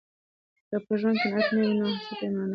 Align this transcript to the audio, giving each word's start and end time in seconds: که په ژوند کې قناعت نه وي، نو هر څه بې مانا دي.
که 0.69 0.77
په 0.85 0.93
ژوند 0.99 1.17
کې 1.21 1.27
قناعت 1.31 1.47
نه 1.53 1.57
وي، 1.67 1.71
نو 1.79 1.85
هر 1.93 1.99
څه 2.05 2.11
بې 2.19 2.27
مانا 2.35 2.47
دي. 2.47 2.49